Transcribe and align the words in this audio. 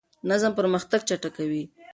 نظم 0.29 0.51
پرمختګ 0.59 0.99
چټکوي. 1.09 1.63